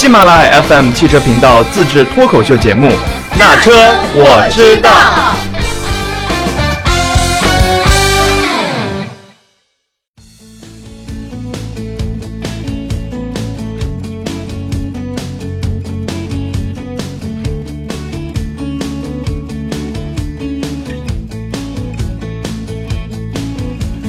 [0.00, 2.88] 喜马拉雅 FM 汽车频道自制脱口秀节目
[3.38, 3.70] 《那车
[4.14, 4.88] 我知道》。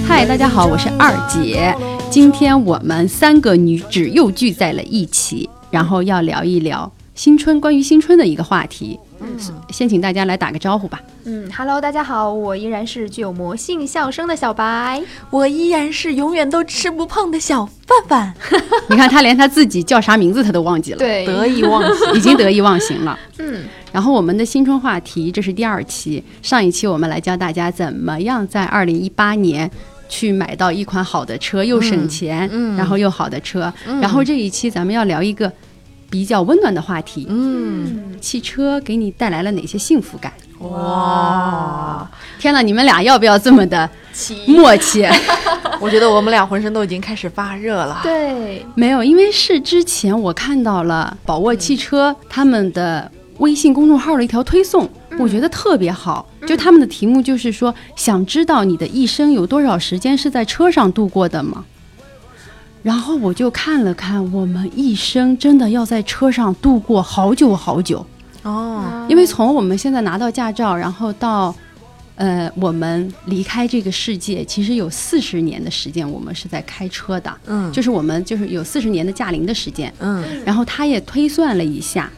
[0.08, 1.76] 嗨，大家好，我是二姐。
[2.10, 9.00] 今天我们三个女子又聚在了一起，然后要聊一聊新春关于新春的一个话题。
[9.24, 9.38] 嗯
[9.70, 11.00] 先请大家来打个招呼吧。
[11.26, 15.02] 嗯，Hello，大家好，我依然是具有魔性笑声的小白。
[15.30, 18.34] 我依然是永远都吃不胖的小范范。
[18.90, 22.14] 你看他连他自己叫啥名字他都忘记了，对，得意忘形。
[22.16, 23.18] 已经得意忘形了。
[23.38, 26.24] 嗯，然后我们的新春话题，这是第二期。
[26.42, 29.70] 上一期我们来教大家怎么样在二零一八年
[30.12, 33.74] 去买到一款好的车，又省钱，嗯然后又好的车。
[34.02, 35.50] 然后这一期咱们要聊一个
[36.10, 40.34] 比较温暖的话题，嗯，汽车给你带来了哪些幸福感？
[40.60, 43.90] 哇，天呐，你们俩要不要这么的
[44.46, 45.08] 默契？
[45.80, 48.02] 我觉得我们俩浑身都已经开始发热了。
[48.04, 53.10] 对，没有，因为是之前我看到了宝沃汽车他们的
[53.40, 54.88] 微信公众号的一条推送，
[55.22, 56.28] 我觉得特别好。
[56.48, 61.64] 就他们的题目就是说，想知道你的一生有多少时间是在车上度过的吗？
[62.84, 68.04] 然后我就看了看，我们一生真的要在车上度过好久好久。
[68.42, 71.54] 哦，因为从我们现在拿到驾照，然后到
[72.16, 77.32] 呃我们离开这个世界，其实有四十年的时间，我们是在开车的。
[77.46, 79.94] 嗯，就是我们就是有四十年的驾龄的时间。
[80.00, 82.12] 嗯然后他也推算了一下，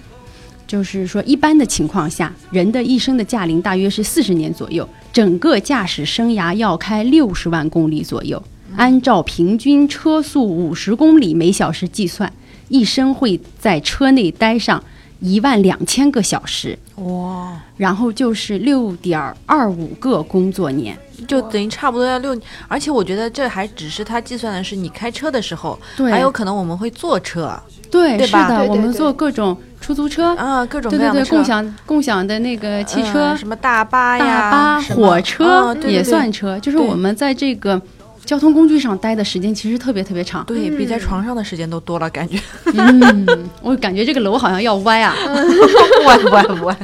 [0.74, 8.42] 就是说一般的情况下，人的一生的驾龄大约是四十年左右，整个驾驶生涯要开六十万公里左右。
[8.76, 12.34] 按照平均车速五十公里每小时计算，
[12.70, 14.84] 一生会在车内待上
[15.20, 20.98] 一万两千个小时，哇，然后就是六点二五个工作年。
[21.28, 22.36] 就等于差不多要六，
[22.68, 27.58] 而且我觉得这还只是他计算的是你开车的时候，对还有可能我们会坐车
[27.92, 37.80] 对，对吧是的，我们坐各种出租车，啊，各种对对对，各样的车共享共享的那个汽车，嗯什么大巴呀、大巴、火车也算车，就是我们在这个
[38.24, 40.46] 交通工具上待的时间其实特别特别长。
[40.46, 42.40] 对比在嗯床上的时间都多了，感觉
[42.74, 43.28] 嗯，
[43.62, 45.14] 我感觉这个楼好像要歪啊。
[46.00, 46.78] 不歪不歪不歪。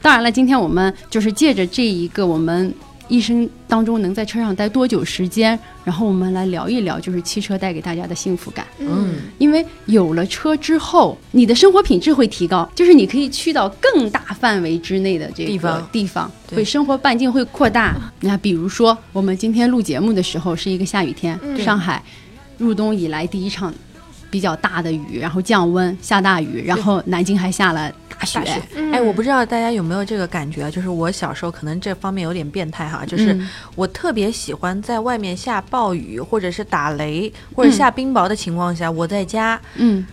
[0.00, 2.74] 当然了，今天我们就是借着这一个我们
[3.12, 8.66] 一生当中能在车上待多久时间，然后我们来聊一聊，就是汽车带给大家的幸福感。
[8.78, 18.00] 嗯，因为有了车之后，你的生活品质会提高，就是你可以去到更大范围之内的这个地方地方对会生活半径会扩大。
[18.20, 22.02] 那比如说，我们今天录节目的时候是一个下雨天，嗯上海
[22.56, 23.74] 入冬以来第一场
[24.32, 28.38] 比较大的雨，然后降温下大雨，然后南京还下了大雪。
[28.38, 28.62] 大雪。
[28.74, 28.90] 嗯。
[28.90, 33.46] 哎，我不知道大家有没有这个感觉啊，就是我小时候可能这方面有点变态哈，就是嗯。
[33.74, 40.06] 我特别喜欢在外面下暴雨或者是打雷或者下冰雹的情况下，我在家嗯，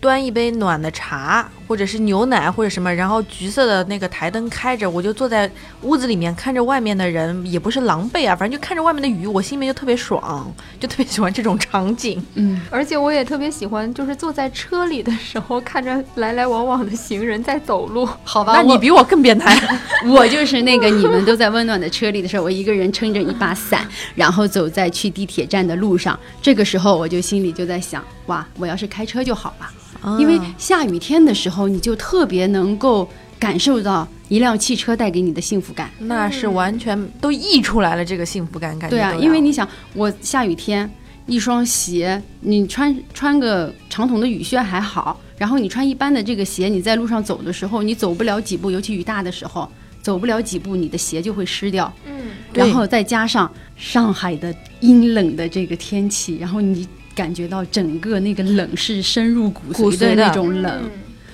[0.00, 5.48] 端一杯暖的茶或者是牛奶或者什么，然后橘色的那个台灯开着，我就坐在
[5.82, 12.20] 屋子里面看着外面的人，也不是狼狈啊，反正就看着外面的雨，我心里面就特别爽，就特别喜欢这种场景。
[12.34, 18.04] 嗯，而且我也特别喜欢，就是坐在车里的时候，看着来来往往的行人在走路。
[18.24, 19.56] 好吧，那你比我更变态。
[20.10, 26.18] 我就是那个你们都在温暖的车里的时候，我一个人撑着一把伞，然后走在去地铁站的路上。
[26.42, 29.70] 这个时候我就心里就在想，哇，我要是开车就好了。
[30.18, 35.90] 因为下雨天的时候，你就特别能够感受到一辆汽车带给你的幸福感。
[35.98, 40.90] 那是完全都溢出来了这个幸福感，感觉对啊，因为你想，我下雨天
[41.26, 49.70] 一双鞋，你穿穿个长筒的雨靴还好，然后你穿一般的这个鞋，你在路上走的时候，你走不了几步，尤其雨大的时候，
[50.02, 51.92] 走不了几步，你的鞋就会湿掉。
[52.06, 56.86] 嗯，然后再加上上海的阴冷的这个天气，然后你
[57.20, 60.72] 感觉到整个那个冷是深入骨髓的那种冷。
[60.84, 60.90] 嗯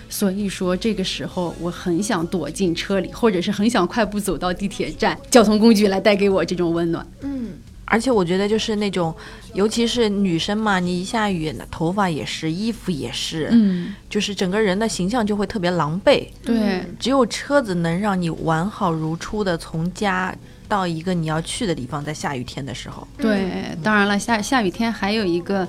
[0.09, 7.05] 所以说，这个时候我很想躲进车里，或者是很想快步走到地铁站，交通工具来带给我这种温暖。
[7.23, 7.49] 嗯，
[7.87, 9.15] 而且我觉得就是那种，
[9.55, 16.27] 尤其是女生嘛，你一下雨，那头发也是，衣服也是，嗯，就是整个人的形象就会特别狼狈。
[16.45, 20.35] 对，只有车子能让你完好如初的从家
[20.69, 23.07] 到一个你要去的地方，在下雨天的时候。
[23.17, 25.67] 对，当然了，下下雨天还有一个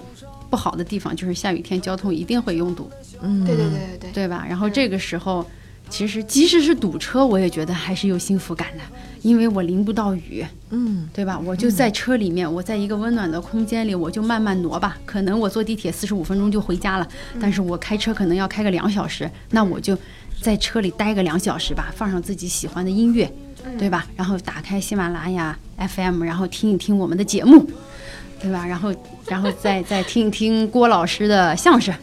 [0.49, 2.89] 不好的地方，就是下雨天交通一定会拥堵，
[3.21, 4.43] 嗯，对对对对对，对吧？
[4.49, 5.45] 然后这个时候，
[5.89, 8.83] 其实即使是堵车，我也觉得还是有幸福感的，
[9.21, 11.39] 因为我淋不到雨，嗯对吧？
[11.39, 14.97] 我就在车里面，我在一个温暖的空间里，我就慢慢挪吧。
[15.05, 17.07] 可能我坐地铁四十五分钟就回家了，
[17.39, 19.97] 但是我开车可能要开个两小时，那我就
[20.41, 23.31] 在车里待个两小时吧，放上自己喜欢的音乐，
[23.79, 24.05] 对吧？
[24.15, 27.65] 然后打开喜马拉雅 FM，然后听一听我们的节目，
[28.41, 28.65] 对吧？
[28.65, 28.93] 然后，
[29.27, 31.95] 然后再 再听一听郭老师的相声，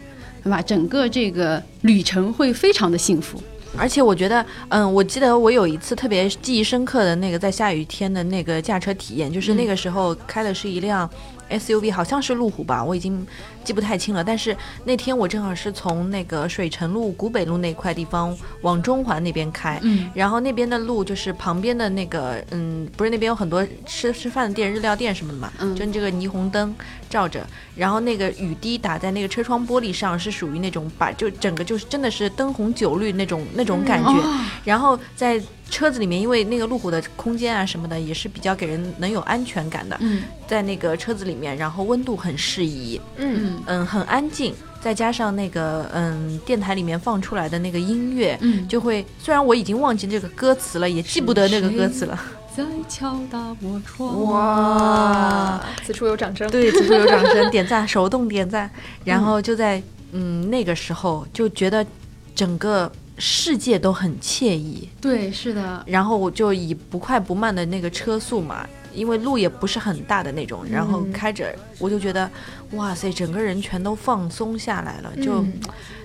[0.43, 0.61] 对吧？
[0.61, 3.41] 整个这个旅程会非常的幸福。
[3.77, 11.09] 而且我觉得，嗯，我记得我有一次特别记忆深刻的那个在下雨天的那个驾车体验，就是那个时候开的是一辆
[11.49, 13.25] SUV，好像是路虎吧，我已经
[13.63, 14.23] 记不太清了。
[14.23, 14.55] 但是
[14.85, 26.73] 那天我正好是从那个水城路、古北路那块地方往中环那边开，嗯然后那边的路就是旁边的那个，嗯，不是那边有很多吃吃饭的店、日料店什么的嘛，嗯就这个霓虹灯
[27.09, 34.09] 照着，然后那个雨滴打在那个车窗玻璃上，是属于那种把就整个就是真的是灯红酒绿那种那种感觉。
[34.09, 48.35] 哦然后在车子里面，因为那个路虎的空间啊什么的也是比较给人能有安全感的，嗯在那个车子里面，然后温度很适宜，嗯嗯嗯，很安静，再加上那个嗯电台里面放出来的那个音乐。
[48.41, 52.19] 嗯，就会，虽然我已经忘记这个歌词了，也记不得那个歌词了。
[52.55, 54.23] 在敲打我窗。
[54.23, 56.49] 哇，此处有掌声。
[56.49, 58.69] 对，此处有掌声，点赞，手动点赞。
[59.03, 59.81] 然后就在
[60.13, 61.85] 嗯那个时候，就觉得
[62.33, 64.87] 整个世界都很惬意。
[65.01, 68.65] 对，是的，然后我就以不快不慢的那个车速嘛，
[68.95, 72.29] 因为路也不是很大的那种，然后嗯开着我就觉得，
[72.71, 75.53] 哇塞，整个人全都放松下来了，就嗯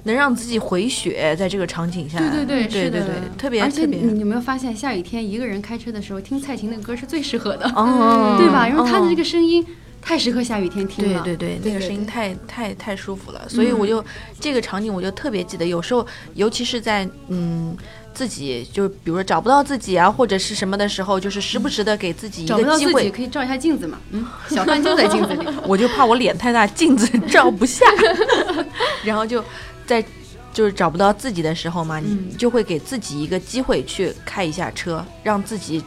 [0.02, 8.68] 能让自己回血，在这个场景下，对对对，对对对，特别而且特别，你有没有发现，下雨天一个人开车的时候，听蔡琴的歌是最适合的，哦， 对吧？
[8.68, 9.20] 因为她的这个。
[9.30, 9.64] 声音
[10.02, 11.22] 太适合下雨天听了。
[11.22, 14.04] 对对对，那个声音对太太太舒服了，所以我就、
[14.40, 15.64] 这个场景我就特别记得。
[15.64, 16.04] 有时候，
[16.34, 17.76] 尤其是在嗯
[18.20, 23.10] 自己就比如说找不到自己啊，或者是什么的时候，就是时不时的给自己一找不到自己个机会。
[23.10, 23.96] 可以照一下镜子嘛。
[24.10, 25.48] 嗯，小范就在镜子里。
[25.66, 27.86] 我就怕我脸太大，镜子 照不下，
[29.02, 29.42] 然后就
[29.86, 30.04] 在
[30.52, 35.82] 就是找不到自己的时候嘛，嗯你就会给自己一个机会去开一下车，让自己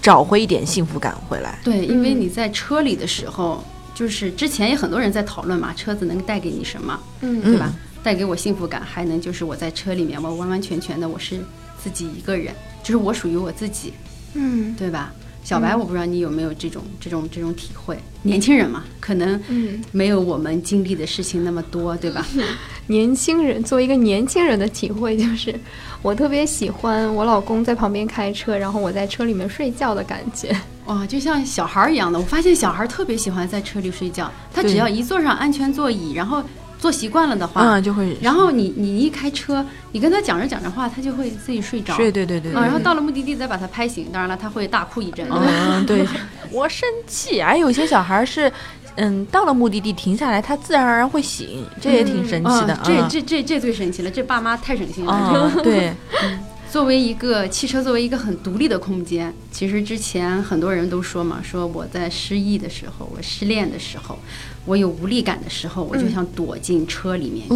[0.00, 1.58] 找回一点幸福感回来。
[1.64, 3.64] 对，因为你在车里的时候，
[3.96, 7.72] 就是之前也很多人在讨论嘛，车子能带给你什么，嗯对吧？
[8.04, 11.40] 带给我幸福感，还能就是我在车里面，我完完全全的我是
[11.82, 13.94] 自己一个人，就是我属于我自己，
[14.34, 15.12] 嗯对吧？
[15.42, 17.98] 小白，我不知道你有没有这种这种这种体会。
[18.22, 22.26] 年轻人嘛，可能嗯，没有我们经历的事情那么多，对吧？
[22.88, 25.54] 年轻人作为一个年轻人的体会就是，
[26.00, 30.56] 我特别喜欢我老公在旁边开车，然后我在车里面睡觉的感觉。
[30.86, 32.18] 哇，就像小孩儿一样的。
[32.18, 36.42] 我发现小孩儿特别喜欢在车里睡觉，他只要一坐上安全座椅，然后
[36.84, 41.94] 坐习惯了的话，嗯，就会然后你你一开车，你跟他讲着讲着话，他就会自己睡着。
[41.94, 45.26] 睡，对对对啊，然后到了目的地再把他拍醒，当然了，他会大哭一阵。
[45.30, 46.06] 嗯，对，
[46.52, 47.40] 我生气。
[47.40, 48.52] 而有些小孩是，
[48.96, 52.74] 嗯，到了目的地停下来，他自然而然会醒，这也挺神奇的。
[52.74, 55.10] 啊，这嗯这这这最神奇了，这爸妈太省心了。
[55.10, 55.90] 啊，对，
[56.74, 64.18] 作为一个汽车，作为一个很独立的空间，其实之前很多人都说嘛，说我在失意的时候，我失恋的时候，
[64.64, 67.48] 我有无力感的时候，我就想躲进车里面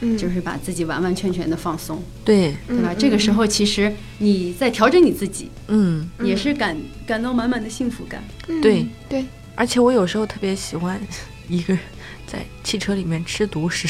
[0.00, 2.92] 去，就是把自己完完全全的放松，对，对吧？
[2.92, 8.22] 嗯这个时候其实你在调整你自己，嗯，也是感感到满满的幸福感。
[8.62, 8.82] 对。
[8.82, 9.24] 嗯对，
[9.56, 11.00] 而且我有时候特别喜欢
[11.48, 11.82] 一个人
[12.24, 13.88] 在汽车里面吃独食，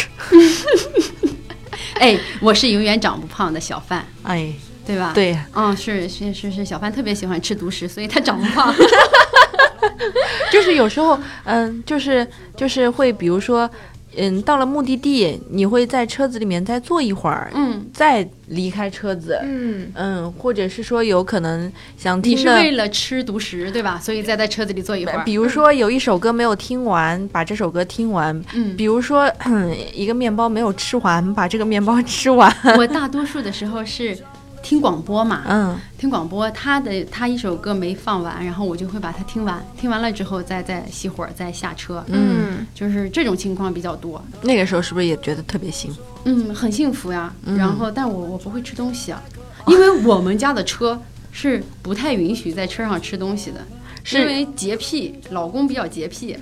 [2.00, 4.50] 哎，我是永远长不胖的小范，哎，
[4.86, 5.12] 对吧？。
[5.14, 8.74] 对，嗯，是是是是，小范特别喜欢吃独食，所以他长不胖。
[10.52, 13.68] 就是有时候，嗯，就是就是会，比如说，
[14.16, 23.98] 嗯，到了目的地，你会在车子里面再坐一会儿，嗯，再离开车子，嗯嗯，或者是说有可能想听的是为了吃独食，对吧？
[24.02, 25.24] 所以再在车子里坐一会儿。
[25.24, 29.30] 比如说有一首歌没有听完，把这首歌听完；嗯，比如说
[29.94, 32.54] 一个面包没有吃完，把这个面包吃完。
[32.76, 34.16] 我大多数的时候是
[34.62, 44.22] 听广播嘛，嗯，听广播，他的他一首歌没放完，然后我就会把它听完，听完了之后再再熄火，再下车，嗯就是这种情况比较多。
[44.42, 46.00] 那个时候是不是也觉得特别幸福？
[46.24, 47.32] 嗯，很幸福呀。
[47.44, 49.22] 嗯然后，但我我不会吃东西啊，
[49.66, 51.00] 因为我们家的车
[51.32, 53.60] 是不太允许在车上吃东西的。
[54.04, 54.18] 是。
[54.18, 56.36] 因为洁癖，老公比较洁癖，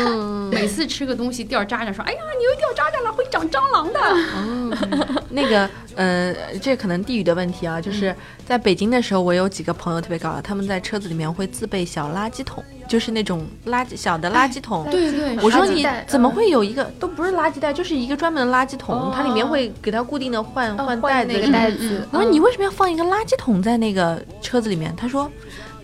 [0.50, 5.18] 每次吃个东西掉渣渣，说：“哎呀，你又掉渣渣了，会长蟑螂的。
[5.30, 8.14] 那个呃，这可能地域的问题啊，就是
[8.46, 14.84] 在北京的时候，我有几个朋友特别搞笑，他们在车子里面会自备小垃圾桶，就是那种垃圾小的垃圾桶。
[14.90, 19.12] 对对，我说你怎么会有一个都不是垃圾袋，就是一个专门的垃圾桶，哦。
[19.14, 24.94] 它里面会给它固定的换嗯换袋子那个袋子，我说你为什么要放一个垃圾桶在那个车子里面？
[24.96, 25.30] 他说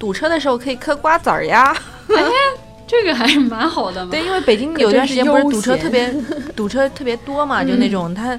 [0.00, 1.76] 堵车的时候可以嗑瓜子儿呀。
[2.88, 4.10] 这个还是蛮好的嘛。
[4.10, 6.12] 对，因为北京有段时间不是堵车特别
[6.56, 8.36] 堵车特别多嘛，就那种它。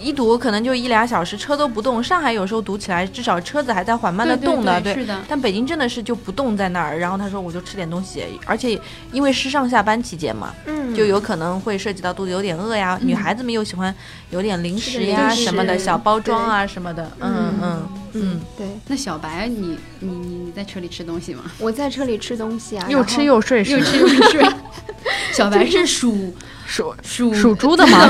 [0.00, 2.02] 一堵可能就一俩小时，车都不动。
[2.02, 6.98] 上海有时候堵起来，至少车子还在缓慢的对对动的，对是的但北京真的是就不动在那儿。
[6.98, 8.78] 然后他说，我就吃点东西，而且
[9.12, 12.98] 因为是上下班期间嘛，嗯，就有可能会涉及到肚子有点饿呀。
[13.02, 13.94] 女孩子们又喜欢
[14.30, 17.10] 有点零食呀什么的，小包装啊什么的。
[17.20, 21.42] 嗯嗯嗯，对，那小白，你你你你在车里吃东西吗？
[21.58, 24.46] 我在车里吃东西啊，又吃又睡，又吃又睡。
[25.32, 26.34] 小白是属
[26.66, 28.08] 属属属猪的吗？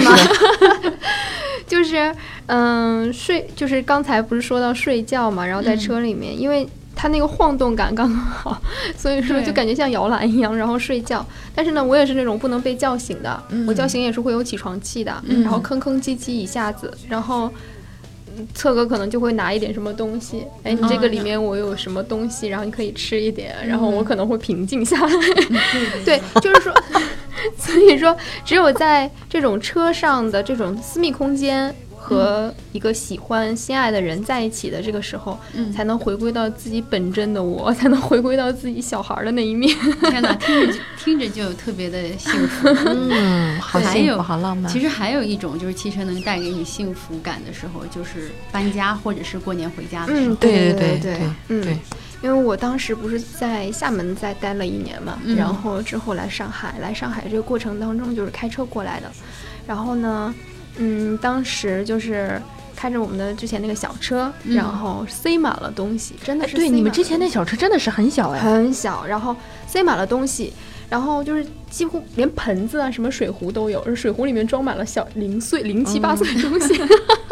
[1.68, 2.14] 是就是
[2.46, 8.60] 嗯睡，就是刚才不是说到睡觉嘛，然后在嗯车里面，因为它那个晃动感刚刚好，
[8.96, 11.24] 所以说就感觉像摇篮一样，然后睡觉。
[11.54, 17.46] 但是呢，我也是那种不能被叫醒的，嗯我叫醒也是会有起床气的，嗯然后吭吭唧唧一下子，然后。
[17.48, 17.52] 嗯
[18.52, 25.10] 策哥可能就会拿一点什么东西，哎，你这个里面我有什么东西，然后你可以吃一点，然后我可能会平静下来。
[26.04, 26.70] 对，就是说，
[27.58, 39.76] 所以说，只有在这种车上的这种私密空间和一个喜欢、心爱的人在一起的这个时候，嗯才能回归到自己本真的我， 才能回归到自己小孩儿的那一面。
[40.02, 42.68] 天哪，听着就 听着就特别的幸福。
[42.86, 44.70] 嗯，好还有幸福，好浪漫。
[44.70, 50.34] 其实还有一种就是汽车能带给你幸福感的时候，就是搬家或者是过年回家的时候。
[50.34, 51.76] 嗯，对对对对对嗯对，
[52.22, 59.10] 因为我当时不是在厦门再待了一年嘛，嗯然后之后来上海，来上海这个过程当中就是开车过来的，
[59.66, 60.34] 然后呢，
[60.76, 62.40] 嗯，当时就是。
[62.78, 68.38] 开着我们的之前那个小车，嗯然后塞满了东西，真的是对，你们之前那小车真的是很小哎。
[68.38, 69.34] 很小，然后
[69.66, 70.52] 塞满了东西，
[70.88, 76.80] 然后就是几乎连盆子啊、什么水壶都有，水壶里面装满了小零碎、零七八碎的东西，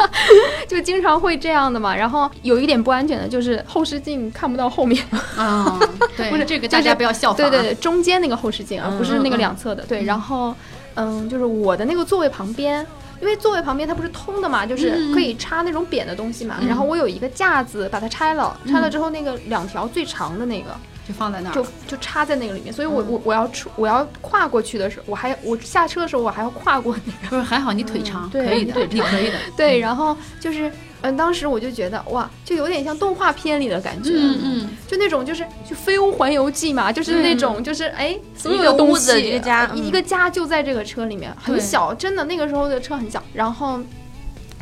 [0.67, 1.95] 就经常会这样的嘛。
[1.95, 5.03] 然后有一点不安全的就是后视镜看不到后面，
[5.37, 5.79] 啊，
[6.17, 7.49] 对， 不是这个大家不要效仿、啊。
[7.49, 9.83] 对对对，中间那个后视镜啊，嗯不是那个两侧的。
[9.83, 10.53] 对，然后
[10.95, 12.85] 嗯，就是我的那个座位旁边。
[13.21, 16.57] 因为座位旁边它不是通的嘛，就是可以插那种扁的东西嘛。
[16.59, 21.53] 嗯然后我有一个架子，把它拆了，嗯拆了之后那个两条最长的那个，就放在那儿。
[21.53, 23.07] 就就插在那个里面，所以我嗯。
[23.11, 29.37] 我我要出我要跨过去的时候，我还我下车的时候我还要跨过那个，不是还好你腿长，对可以的，你可以的。
[29.55, 30.71] 对，然后就是
[31.01, 43.79] 嗯，当时我就觉得哇，就有点像动画片里的感觉，嗯嗯，就那种就是就《飞屋环游记》嘛，就是那种就是哎，所有的东一个屋子西一个家一个家就在这个车里面，很小，真的那个时候的车很小，然后。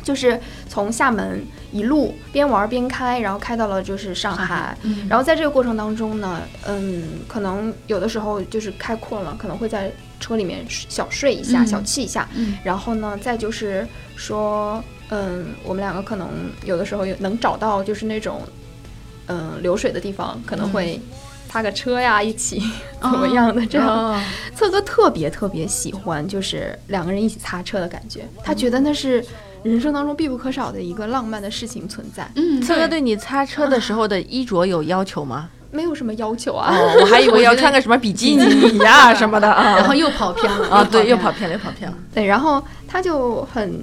[0.04, 5.06] 就是从厦门一路边玩边开，然后开到了就是上海，上海嗯。
[5.08, 11.66] 然后在这个过程当中呢，嗯，可能有的时候就是开困了，可能会在车里面小睡一下、嗯。
[11.66, 12.56] 小憩一下，嗯。
[12.62, 13.84] 然后呢，再就是
[14.14, 16.28] 说，嗯，我们两个可能
[16.64, 18.42] 有的时候有能找到就是那种，
[19.26, 21.00] 嗯，流水的地方，可能会
[21.48, 22.62] 擦个车呀，一起
[23.00, 23.88] 怎么样的这样。
[23.88, 24.22] 哦。
[24.54, 29.24] 策哥特别特别喜欢就是两个人一起擦车的感觉，他觉得那是
[29.64, 35.48] 人生当中必不可少的一个浪漫的事情存在，嗯，策哥对你擦车的时候的衣着有要求吗？
[35.72, 36.72] 没有什么要求啊。
[36.72, 39.74] 哦，我还以为要穿个什么比基尼呀什么的啊。
[39.74, 41.96] 然后又跑偏了啊，对，又跑偏偏了，又跑偏了。
[42.14, 43.80] 对，然后他就很，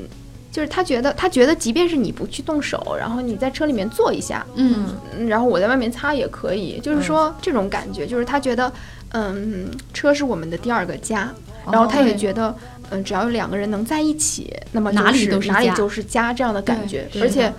[0.51, 4.85] 就是他觉得他觉得，即便是你不去动手，然后你在车里面坐一下，嗯
[5.17, 8.71] 嗯然后我在外面擦也可以，就是说这种感觉，就是他觉得，
[9.09, 11.29] 嗯，车是我们的第二个家，
[11.69, 12.55] 然后他也觉得，
[12.91, 17.51] 嗯，只要有两个人能在一起，那么哪里都是家哪里就是家这样的感觉，而且。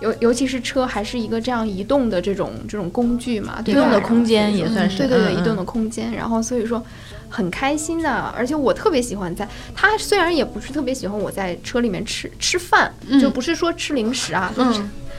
[0.00, 3.62] 尤尤其是车还是一个这样移动的这种这种工具嘛？
[3.66, 6.10] 移动的空间也算是对对对，嗯移动的空间。
[6.10, 6.82] 然后所以说
[7.28, 14.50] 很开心的，而且我特别喜欢在他虽然也不是特别喜欢我在车里面吃吃饭，嗯就不是说吃零食啊，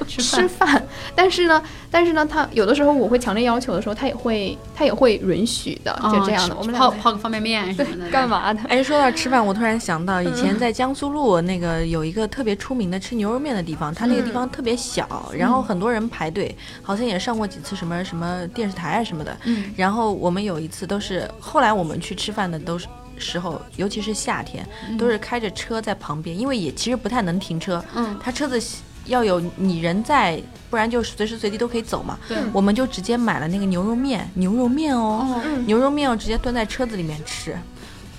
[0.06, 0.84] 吃 吃饭饭，
[1.16, 6.56] 但是呢，但是呢，他有的时候我会强烈要求的时候，他也会他也会允许的，就这样的。
[6.56, 8.28] 哦我们俩泡泡个方便面什么的，干？
[8.28, 8.60] 嘛的？
[8.70, 19.36] 哎，说到吃饭，我突然想到，以前在江苏路那个有一个特别出名的吃牛肉面的地方，它那个地方特别小，然后很多人排队，好像也上过几次什么什么电视台啊什么的。
[19.46, 22.88] 嗯然后我们有一次都是，后来我们去吃饭的都是。
[23.18, 24.68] 时候，尤其是夏天，
[24.98, 27.84] 都是开着车在旁边，因为也其实不太能停车。
[27.94, 28.60] 嗯他车子
[29.06, 32.18] 要有你人在，不然就随时随地都可以走嘛。
[32.28, 32.38] 对。
[32.54, 37.58] 我们就直接买了那个牛肉面，牛肉面哦，牛肉面我直接端在车子里面吃，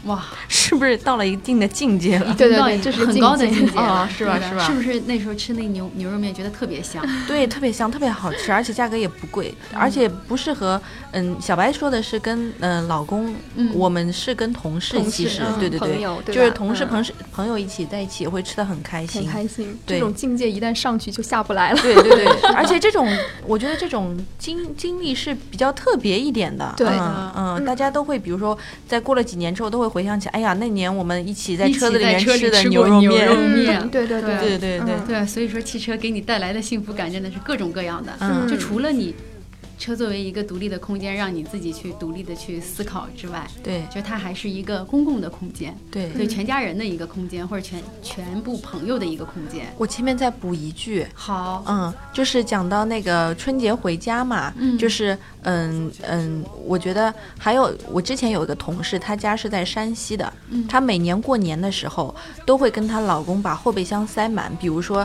[0.05, 2.35] 哇，是不是到了一定的境界了？
[2.37, 7.05] 对对对这是很高的境界了啊是吧是吧是不是那时候吃那牛牛肉面觉得特别香？
[7.27, 10.81] 对，特别香，特别好吃，而且价格也不贵，而且不适合。
[11.15, 19.31] 嗯，小白说的是跟嗯、呃老公，嗯我们是跟同事其实，嗯对对对，朋友对就是同事朋事朋友一起在一起会吃的很开心很。
[19.31, 19.79] 开心。
[19.85, 21.83] 对这种境界一旦上去就下不来了。
[21.83, 23.07] 对对对， 而且这种
[23.47, 26.73] 我觉得这种经经历是比较特别一点的。
[26.79, 28.57] 对嗯嗯，嗯大家都会比如说
[28.89, 33.29] 在过了几年之后都会回想起，哎呀，那年我们一起在车子里面吃的牛肉面。
[33.91, 38.11] 对对对对对对嗯对，所以说汽车给你带来的幸福感真的是各种各样的。
[38.21, 39.15] 嗯就除了你
[39.83, 49.67] 车作为一个独立的空间，让你自己去独立的去思考之外，对就它还是一个公共的空间，对对全家人的一个空间，或者全全部朋友的一个空间。
[49.77, 62.15] 我前面再补一句，好，嗯，就是讲到那个春节回家嘛，嗯就是嗯嗯，我觉得还有我之前有一个同事，她家是在山西的，嗯她每年过年的时候
[62.47, 65.05] 都会跟她老公把后备箱塞满，比如说。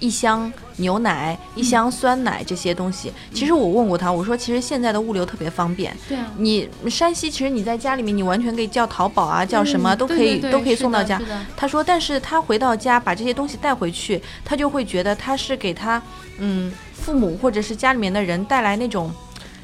[0.00, 11.20] 一箱牛奶、一箱酸奶这些东西，其实我问过他，我说其实现在的物流特别方便，对啊，你山西其实你在家里面，你完全可以叫淘宝啊，叫什么都可以都可以送到家。
[11.56, 16.00] 他说，但是他回到家把这些东西带回去，他就会觉得他是给他
[16.38, 19.12] 嗯父母或者是家里面的人带来那种，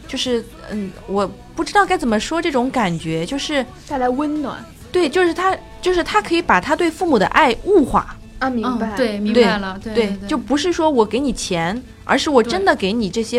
[0.08, 4.64] 就是嗯我不知道该怎么说这种感觉，就是带来温暖。
[4.90, 8.94] 对，就是他就是他可以把他对父母的爱物化，啊，明白？
[8.94, 13.38] 嗯，对，明白了，对对，就不是说我给你钱，而是我真的给你这些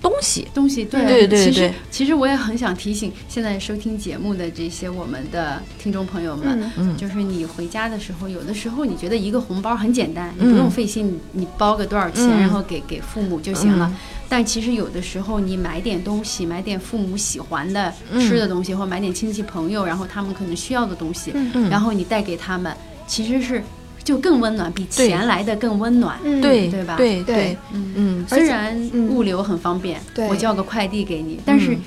[0.00, 0.46] 东西。
[0.54, 6.72] 东西，对对对其实其实我也很想提醒现在收听节目的这些我们的听众朋友们，嗯。
[6.76, 6.96] 嗯。
[6.96, 12.40] 就是你回家的时候，有的时候你觉得一个红包很简单，你嗯不用费心，你你包个多少钱，嗯。
[12.40, 13.88] 然后给给父母就行了。
[13.92, 13.96] 嗯。
[14.28, 18.20] 但其实有的时候你买点东西，买点父母喜欢的嗯。
[18.20, 21.50] 吃的东西，或买点亲戚朋友，然后他们可能需要的东西，嗯。
[21.54, 21.70] 嗯。
[21.70, 23.62] 然后你带给他们，其实是
[24.06, 26.16] 就更温暖，比钱来的更温暖。
[26.22, 26.40] 嗯。
[26.40, 26.94] 对对吧？
[26.96, 29.08] 对对嗯，嗯虽然嗯。
[29.08, 30.28] 物流很方便，对。
[30.28, 31.80] 我叫个快递给你，但是嗯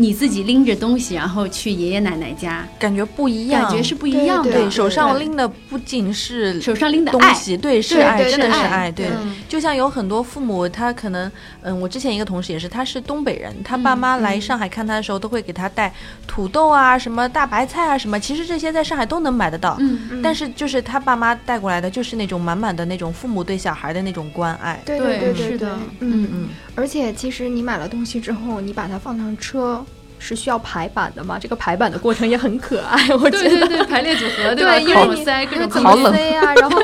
[0.00, 4.52] 你自己拎着东西，然后去爷爷奶奶家，感觉不一样，感觉是不一样的。
[4.52, 9.08] 对对手上拎的不仅是手上拎的，东西，对，是爱，是爱真的是爱，对。
[9.08, 11.30] 嗯就像有很多父母，他可能，
[11.62, 15.92] 嗯，我之前一个同事也是，他是东北人，他爸妈来上海看他的时候，都会给他带
[16.26, 19.76] 土豆啊、什么大白菜啊什么，其实这些在上海都能买得到。
[19.80, 24.80] 嗯，嗯但是就是他爸妈带过来的，就是那种满满的那种父母对小孩的那种关爱。
[24.84, 26.28] 对对对对对是的，嗯。
[26.30, 29.84] 嗯，而且其实你买了东西之后，你把它放上车。
[30.18, 31.38] 是需要排版的嘛？
[31.38, 33.48] 这个排版的过程也很可爱， 我觉得。
[33.48, 34.54] 对对对，排列组合，吧？
[34.54, 36.82] 对，因各为你种塞，各种口怎么塞呀、 然后，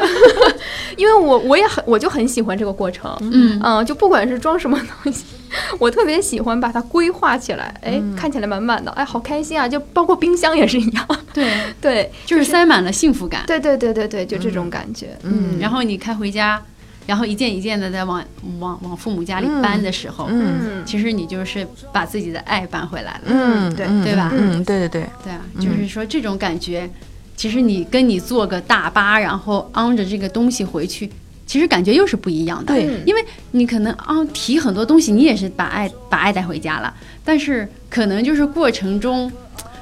[0.96, 5.24] 因为我我也很我就很喜欢这个过程，嗯嗯，就不管是装什么东西，
[5.78, 9.68] 我特别喜欢把它规划起来，哎，嗯看起来满满的，哎，好开心啊！
[9.68, 13.42] 就包括冰箱也是一样，对，对，就是塞满了幸福感。
[13.46, 16.60] 对对对对对，就这种感觉，嗯然后你开回家，
[17.06, 18.24] 然后一件一件的在往
[18.58, 20.58] 往往父母家里搬的时候，嗯。
[20.62, 23.20] 嗯，其实你就是把自己的爱搬回来了。
[23.26, 23.86] 嗯，对。
[23.86, 24.30] 嗯对吧？
[24.34, 26.88] 嗯，对对对，对啊，就是说这种感觉，
[27.36, 31.10] 其实你跟你坐个大巴，然后昂着这个东西回去，
[31.46, 32.80] 其实感觉又是不一样的。
[33.04, 36.92] 因为你可能啊提很多东西，你也是把爱把爱带回家了，
[37.24, 39.30] 但是可能就是过程中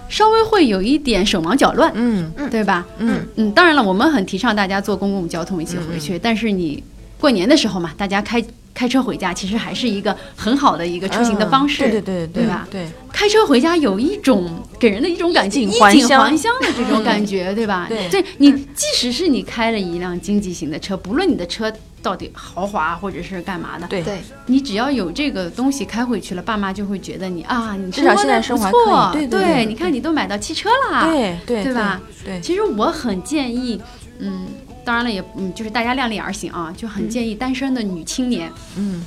[0.08, 2.32] 稍微会有一点手忙脚乱，嗯。
[2.50, 2.86] 对吧？
[2.98, 3.26] 嗯。
[3.36, 6.82] 嗯，当然了，我们很提倡大家坐公共交通一起回去，但是你
[7.22, 12.66] 过年的时候嘛，大家开开车回家，其实还是一个很好的一个出行的方式，嗯对对对对吧？
[12.68, 17.86] 对，开车回家有一种给人的一种感觉，衣锦还乡的这种感觉，对吧？
[17.88, 18.24] 对。
[18.38, 24.02] 你即使是你开了一辆经济型的车，不论你的车到底豪华或者是干嘛的，对。
[24.02, 32.00] 对，你只要有这个东西开回去了，爸妈就会觉得你啊，你至少现在活不生活还可以错，对对对你看你都买到汽车啦，对对对吧？
[32.24, 33.80] 对，其实我很建议，
[34.18, 34.46] 嗯，
[34.84, 39.04] 当然了也，嗯，就是大家量力而行啊，就很建议单身的女青年，嗯。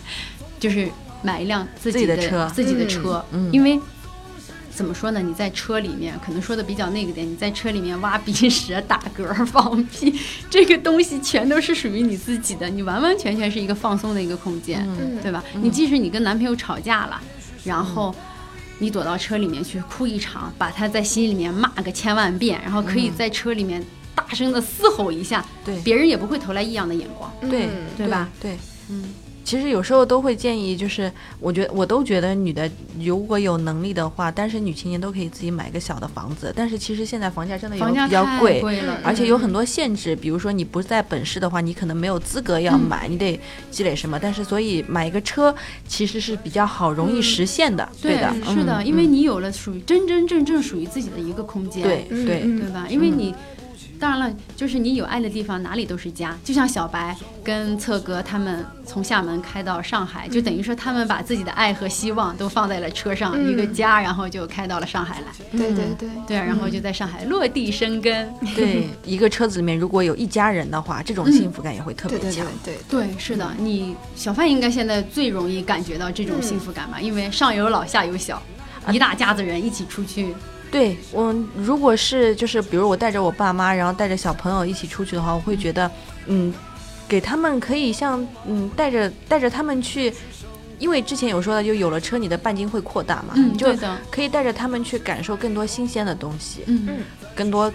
[0.59, 0.89] 就是
[1.21, 2.49] 买一辆自自己的车。
[2.55, 3.49] 自己的嗯车，嗯。
[3.51, 3.79] 因为。
[4.71, 5.21] 怎么说呢？
[5.21, 10.13] 你在车里面，可能说的比较那个点，你在车里面挖鼻屎、打嗝、放屁，
[10.49, 15.17] 这个东西全都是属于你自己的，你完完全全是一个放松的一个空间，嗯。
[15.21, 15.41] 对吧？
[15.61, 17.21] 你即使你跟男朋友吵架了，
[17.63, 18.13] 然后
[18.79, 23.81] 你躲到车里面去哭一场，把他在心里面骂个千万遍，然后可以在车里面
[24.15, 27.31] 大声的嘶吼一下，对别人也不会投来异样的眼光。
[27.41, 28.29] 对嗯对吧？
[28.41, 28.57] 对，
[28.89, 29.03] 嗯，
[29.43, 36.51] 其实有时候都会建议，就是我觉得我都觉得女的如果有能力的话，单身女青年都可以自己买个小的房子。
[36.55, 44.17] 但是其实现在房价真的有比较贵，贵了，而且有很多限制，比如说你不在本市的话，你可能没有资格要买，你得积累什么。
[44.19, 45.53] 但是所以买一个车
[45.87, 52.87] 其实是比较好，容易实现的，对的，是的，嗯因为你有了属于真真正正属于自己的一个空间，对对对吧？
[52.89, 53.35] 因为你。
[53.99, 56.37] 当然了，就是你有爱的地方，哪里都是家。
[56.43, 65.27] 就像小白跟策哥他们从厦门开到上海，就等于说他们把自己的爱和希望都放在了车上，嗯一个家，然后就开到了上海来。
[65.57, 68.31] 对对对，对啊，然后就在上海落地生根。
[68.55, 72.75] 对，一个车子里面如果有一家人的话，这种幸福感也会特别强对。
[72.89, 76.99] 对，对，是的，你小范应该现在最容易感觉到这种幸福感吧？
[76.99, 78.41] 因为上有老下有小，
[78.91, 80.33] 一大家子人一起出去。
[80.71, 85.89] 对我，如果是就是比如我带着我爸妈，然后带着小朋友一起出去的话，我会觉得，
[86.27, 86.53] 嗯，
[87.07, 90.13] 给他们可以像嗯带着带着他们去，
[90.79, 93.67] 因为之前有说的，就有了车，你的半径会扩大嘛，嗯，就
[94.11, 96.89] 可以带着他们去感受更多新鲜的东西，嗯
[97.33, 97.71] 更多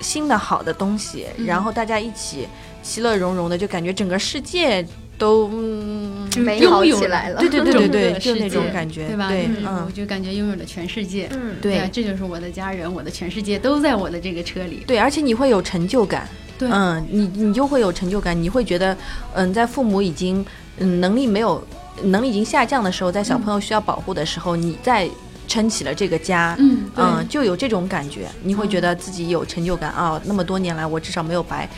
[0.00, 2.46] 新的好的东西，嗯然后大家一起
[2.82, 4.86] 其乐融融的，就感觉整个世界
[5.22, 7.38] 都嗯，美好起来了。
[7.38, 9.28] 对对对对对， 就那种感觉，对吧？
[9.28, 11.28] 对，嗯，我嗯，就感觉拥有了全世界。
[11.32, 14.82] 嗯，对啊，这就是我的家人，我的全世界都在我的这个车里。
[14.84, 16.28] 对，而且你会有成就感。
[16.58, 18.96] 对嗯，你你就会有成就感，你会觉得，
[19.34, 20.44] 嗯，在父母已经
[20.78, 21.64] 嗯能力没有
[22.02, 25.08] 能力已经下降的时候，在小朋友需要保护的时候，你再
[25.46, 31.68] 撑起了这个家，嗯，嗯，就有这种感觉，你会觉得自己有成就感啊、那么多年来，我至少没有白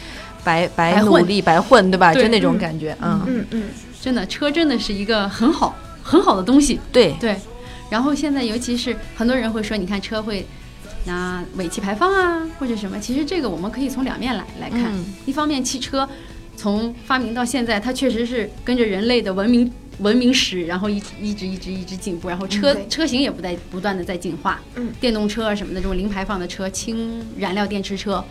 [0.44, 2.12] 白白努力白混，对吧？
[2.12, 3.62] 对就那种嗯感觉，嗯，嗯嗯，
[4.00, 6.78] 真的车真的是一个很好很好的东西。
[6.92, 7.36] 对，对，
[7.90, 10.46] 然后现在尤其是很多人会说，你看车会
[11.06, 14.84] 拿尾气排放啊，或者什么，其实这个我们可以从两面来来看。
[14.94, 16.08] 嗯一方面，汽车
[16.56, 28.22] 从发明到现在，它确实是跟着人类的文明文明史，然后一一直一直一直进步，然后车、嗯车型也不在不断的在进化，嗯，电动车啊什么的这种零排放的车、氢燃料电池车，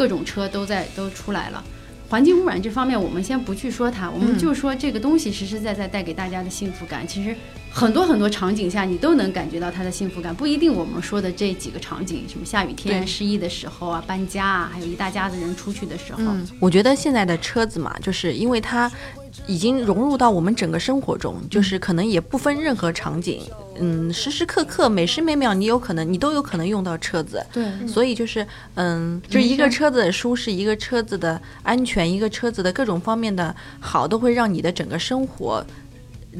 [0.00, 1.62] 各种车都在都出来了。
[2.08, 7.06] 环境污染这方面，我们先不去说它，我们嗯就说这个东西实实在在带给大家的幸福感。
[7.06, 7.36] 其实
[7.70, 18.90] 很多很多场景下，你都能感觉到它的幸福感，不一定我们说的这几个场景，什么下雨天、失意的时候啊、搬家啊，还有一大家子人出去的时候，嗯，我觉得现在的车子嘛，就是因为它
[19.46, 23.42] 已经融入到我们整个生活中，就是可能也不分任何场景，
[23.78, 27.44] 嗯，时时刻刻、每时每秒，你有可能你都有可能用到车子。
[27.52, 35.64] 对，所以就是，嗯，就一个车子的舒适，一个车子的安全，一个车子的各种方面的好，都会让你的整个生活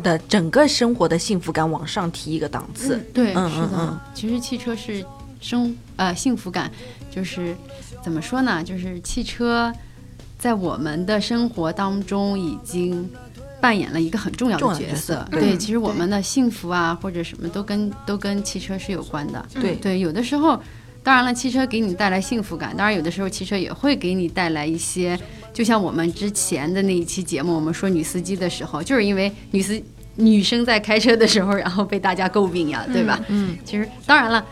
[0.03, 2.99] 的整个生活的幸福感往上提一个档次。
[3.13, 3.67] 对，嗯是的。
[3.67, 5.05] 嗯嗯其实汽车是
[5.41, 6.71] 生呃幸福感，
[7.11, 7.57] 就是
[8.05, 8.63] 怎么说呢？
[8.63, 9.73] 就是汽车
[10.41, 13.09] 在我们的生活当中已经
[13.61, 19.47] 扮演了一个很重要的角色对其实我们的幸福啊或者什么都跟都跟汽车是有关的。
[19.55, 20.61] 对对，有的时候。
[21.03, 25.19] 当然了，汽车给你带来幸福感，当然有的时候汽车也会给你带来一些，
[25.51, 29.83] 就像我们之前的那一期节目，我们说女司机的时候，就是因为女司
[30.17, 33.19] 女生在开车的时候，然后被大家诟病呀，对吧？
[33.29, 34.45] 嗯，其实当然了，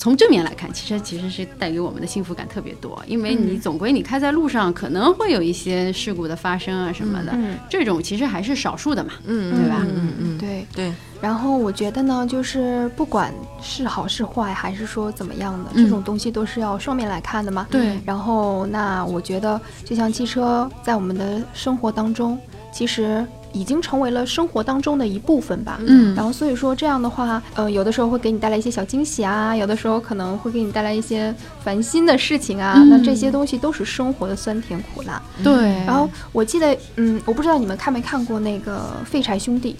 [0.00, 9.12] 从正面来看，汽车其实是带给我们的幸福感特别多，因为你总归你开在路上，可能会有一些事故的发生啊什么的，嗯这种其实还是少数的嘛。
[9.26, 10.66] 嗯，对吧嗯嗯嗯，对。
[10.74, 17.66] 对，然后我觉得呢，就是不管是好是坏，还是说怎么样的，嗯这种东西都是要双面来看的嘛。
[17.70, 22.38] 对然后，那我觉得，就像汽车在我们的生活当中，
[22.72, 25.78] 其实已经成为了生活当中的一部分吧。
[25.86, 32.74] 嗯然后所以说这样的话，呃，有的时候会给你带来一些小惊喜啊，有的时候可能会给你带来一些烦心的事情啊。
[32.76, 35.22] 嗯那这些东西都是生活的酸甜苦辣。
[35.42, 35.52] 对，
[35.86, 39.72] 然后我记得，嗯，我不知道你们看没看过那个《废柴兄弟》。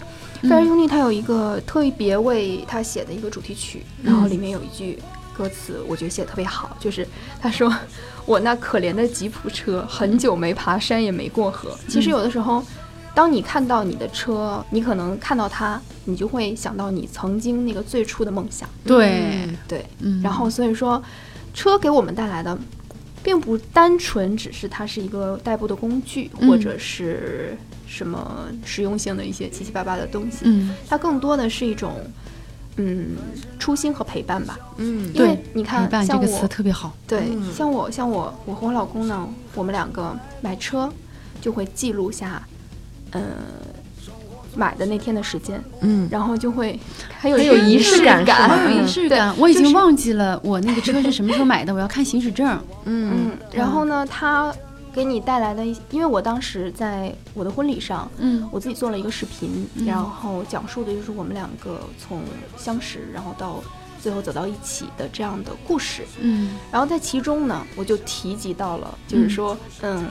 [0.42, 4.98] 嗯废柴兄弟他有一个特别为他写的一个主题曲，然后里面有一句
[5.36, 7.06] 歌词，我觉得写的特别好，就是
[7.38, 7.70] 他说
[8.24, 12.64] ：“我那可怜的吉普车，很久没爬山也没过河。”其实有的时候，
[13.14, 18.68] 当你看到你的车，你可能看到它，你就会想到你曾经那个最初的梦想。
[18.84, 21.02] 对，对，嗯，然后所以说，
[21.52, 22.56] 车给我们带来的，
[23.22, 26.48] 并不单纯只是它是一个代步的工具，嗯。
[26.48, 30.74] 或者是什么实用性的一些七七八八的东西，嗯。
[30.88, 31.92] 它更多的是一种，
[32.76, 33.16] 嗯，
[33.58, 34.56] 初心和陪伴吧。
[34.76, 36.96] 嗯，因为对你看陪，伴这个词特别好。
[37.08, 37.52] 对，嗯。
[37.52, 40.90] 像我像我我和我老公呢，我们两个买车
[41.40, 42.46] 就会记录下，
[43.12, 43.20] 呃，
[44.54, 46.78] 买的那天的时间，嗯，然后就会
[47.20, 52.46] 很有有仪式式感仪嗯式感，我已经忘记了我那个车是什么时候买的，我要看行驶证。
[52.84, 53.30] 嗯。
[53.30, 54.52] 嗯，然后呢，他
[54.92, 58.48] 给你带来的一，因为我当时在我的婚礼上，嗯。
[58.50, 59.86] 我自己做了一个视频，嗯。
[59.86, 62.22] 然后讲述的就是我们两个从
[62.56, 63.62] 相识，然后到
[64.02, 66.02] 最后走到一起的这样的故事。
[66.20, 66.56] 嗯。
[66.72, 70.04] 然后在其中呢，我就提及到了，就是说，嗯，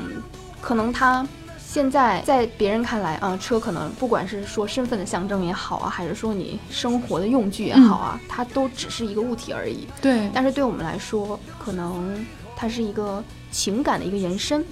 [0.61, 1.27] 可能他
[1.71, 9.87] 现在在别人看来，啊、车可能不管是说身份的象征也好啊，还是说你生活的用具也好啊，它都只是一个物体而已。
[10.01, 14.65] 对但是对我们来说，可能它是一个情感的一个延伸。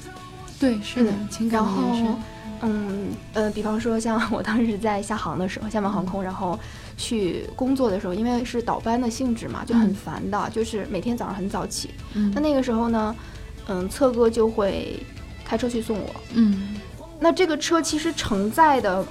[0.60, 2.16] 对是的嗯情感然后的延伸，
[2.62, 6.60] 嗯呃，比方说像我当时在厦航的时候，厦门航空，然后
[6.98, 11.92] 去工作的时候，因为是倒班的性质嘛，就很嗯烦的，就是每天早上很早起。
[12.16, 13.16] 嗯那那个时候呢，
[13.68, 15.00] 嗯，策哥就会
[15.46, 16.10] 开车去送我。
[16.34, 16.76] 嗯
[17.20, 19.04] 那这个车其实承载的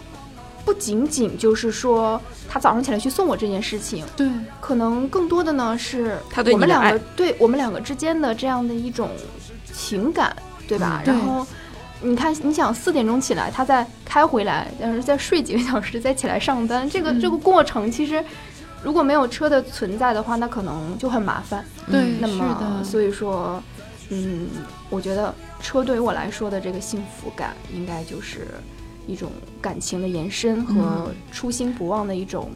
[0.64, 4.28] 不仅仅就是说他早上起来去送我这件事情，对。
[4.60, 9.10] 可能更多的呢是他对我们两个对我们两个之间的这样的一种
[9.72, 10.34] 情感，
[10.66, 11.02] 对吧？
[11.04, 11.46] 嗯然后
[12.02, 17.20] 你看，你想四点钟起来，他再开回来，但是再睡几个小时，再起来上班，这个、嗯。
[17.20, 18.22] 这个过程其实
[18.82, 21.64] 如果没有车的存在的话，那可能就很麻烦。
[21.90, 23.62] 对那是的，么所以说，
[24.10, 24.46] 嗯，
[24.90, 28.46] 我觉得车对于我来说的这个幸福感，应该就是
[29.06, 32.50] 一种感情的延伸和初心不忘的一种，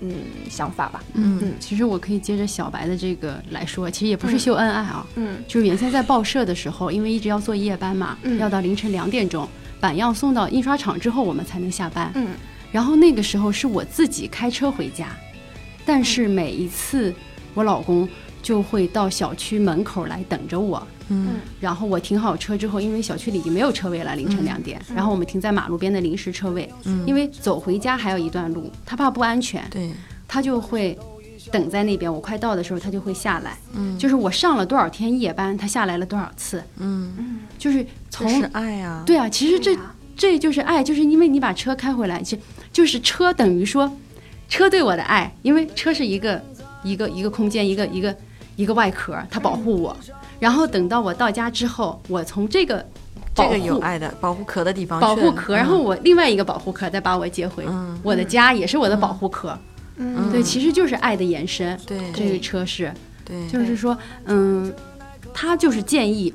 [0.00, 0.14] 嗯，
[0.50, 1.02] 想法吧。
[1.14, 9.48] 嗯嗯其实我可以接着小白的这个来说，其实也不是秀恩爱啊，嗯就是原先在报社的时候，因为一直要做夜班嘛，嗯要到凌晨两点钟，
[9.80, 12.12] 版要送到印刷厂之后，我们才能下班。
[12.14, 12.28] 嗯
[12.70, 15.08] 然后那个时候是我自己开车回家，
[15.86, 17.14] 但是每一次
[17.54, 18.06] 我老公
[18.42, 20.86] 就会到小区门口来等着我。
[21.08, 21.36] 嗯。
[21.60, 27.06] 然后我停好车之后，因为小区里已经没有车位了，凌晨两点，然后我们停在马路边的临时车位，嗯。
[27.06, 29.90] 因为走回家还有一段路，他怕不安全，对，
[30.26, 30.98] 他就会
[31.50, 32.12] 等在那边。
[32.12, 33.56] 我快到的时候，他就会下来。
[33.74, 33.98] 嗯。
[33.98, 39.76] 就是我上了多少天夜班，他下来了多少次，嗯，就是从是爱啊，对啊，其实这
[40.16, 42.36] 这就是爱，就是因为你把车开回来，就
[42.72, 43.90] 就是车等于说，
[44.48, 46.42] 车对我的爱，因为车是一个
[46.82, 48.14] 一个一个空间，一个一个
[48.56, 49.96] 一个外壳，它保护我。
[50.38, 52.84] 然后等到我到家之后，我从这个
[53.34, 57.98] 这个有爱的保护壳的地方保护壳，然后嗯我另外一个保护壳再把我接回嗯。
[58.02, 59.56] 我的家，也是我的保护壳。
[59.96, 60.30] 嗯。
[60.30, 61.78] 对，其实就是爱的延伸。
[61.86, 61.98] 对。
[62.12, 62.92] 这个车是，
[63.24, 63.96] 对，就是说，
[64.26, 64.72] 嗯，
[65.32, 66.32] 他就是建议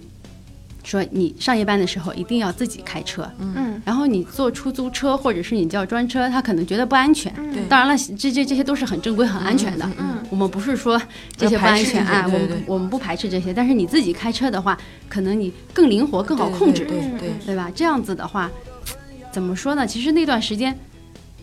[0.84, 3.30] 说，你上夜班的时候一定要自己开车。
[3.40, 3.82] 嗯。
[3.86, 7.34] 然后你坐出租车或者是你叫专车，他可能觉得不安全。
[7.54, 7.64] 对。
[7.66, 9.90] 当然了，这这这些都是很正规、很安全的。
[9.98, 11.02] 嗯我们不是说
[11.36, 17.72] 这些不安全啊，我我们不排斥这些，但是你自己开车的话，可能你更灵活、更好控制，对对对 对吧？
[17.74, 18.50] 这样子的话，
[19.32, 19.86] 怎么说呢？
[19.86, 20.78] 其实那段时间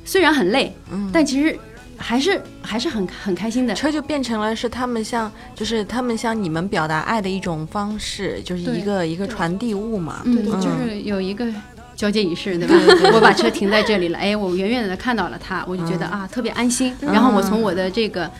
[0.04, 1.58] 虽然很累，嗯但其实
[1.96, 3.74] 还是还是很很开心的。
[3.74, 10.22] 车就变成了是他们向，就是他们向你们表达爱的一种方式，就是一个一个传递物嘛。
[10.24, 11.46] 嗯，就是有一个
[11.94, 12.74] 交接仪式，对吧？
[13.12, 16.94] 我把车停在这里了，哎，我远远的看到了他，我就觉得、啊特别安心。
[17.02, 18.30] 然后我从我的这个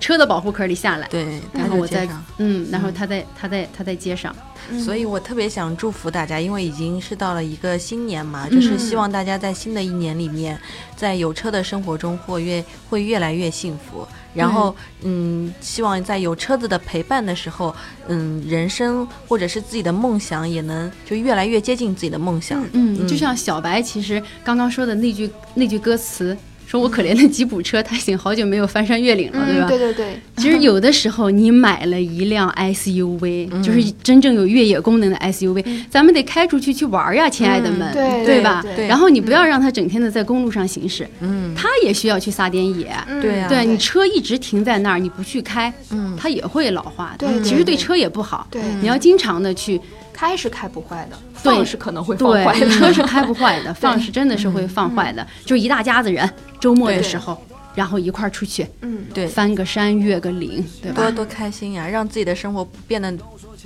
[0.00, 2.24] 车的保护壳里下来，对，然后我再在上。
[2.38, 4.34] 嗯，然后他在他在他在街上，
[4.82, 10.58] 所以我特别想祝福大家，因为已经是到了一个新年嘛，就是希望大家在新的一年里面，
[10.96, 14.06] 在有车的生活中或越会越来越幸福。
[14.32, 17.74] 然后，嗯，希望在有车子的陪伴的时候，
[18.06, 22.64] 嗯，人生或者是自己的梦想也能就越来越接近自己的梦想。
[22.72, 26.36] 嗯，就像小白其实刚刚说的那句那句歌词，
[26.70, 29.66] 说我可怜的吉普车，他已经好久没有翻山越岭了，对吧？
[29.66, 38.62] 嗯，对对对，其实有的时候，你买了一辆 SUV，、就是嗯真正有越野功能的 SUV，、咱们得开出去去玩呀，亲爱的们，嗯对吧？
[38.76, 38.86] 对。
[38.86, 42.94] 然后你不要让它整天的在公路上行驶，嗯，它也需要去撒点野。
[43.08, 43.20] 嗯。
[43.20, 46.16] 对呀对你车一直停在那儿，你不去开，嗯。
[46.16, 48.46] 它也会老化对其实对车也不好。
[48.48, 48.62] 对。
[48.80, 49.80] 你要经常的去，
[50.20, 52.68] 开是开不坏的，放是可能会放坏的。
[52.68, 55.26] 车是开不坏的， 放是真的是会放坏的。
[55.46, 56.28] 就一大家子人，
[56.60, 57.42] 周末的时候，
[57.74, 61.00] 然后一块儿出去嗯，对，翻个山越个岭，对吧？
[61.04, 63.10] 多多开心呀，让自己的生活变得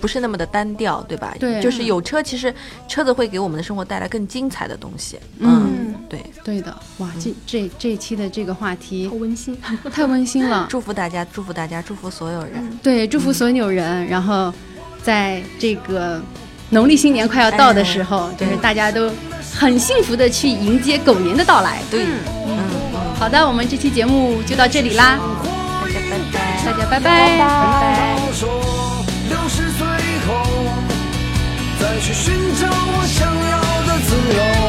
[0.00, 1.34] 不是那么的单调，对吧？
[1.40, 2.54] 对就是有车，其实
[2.86, 5.18] 车子会给我们的生活带来更精彩的东西。
[5.40, 9.58] 嗯对，对的，哇，这这这一期的这个话题好温馨。
[9.92, 10.66] 太温馨了。
[10.70, 12.78] 祝福大家，祝福大家，祝福所有人。
[12.80, 14.06] 对，祝福所有人。
[14.06, 14.54] 然后，
[15.02, 16.22] 在这个
[16.74, 19.08] 农历新年快要到的时候，就是大家都
[19.54, 21.78] 很幸福的去迎接狗年的到来。
[21.88, 22.04] 对，
[22.48, 22.58] 嗯，
[23.16, 25.16] 好的，我们这期节目就到这里啦。
[25.84, 27.38] 大家拜拜，大家拜拜。
[27.38, 28.18] 好，拜拜。
[34.34, 34.63] 六。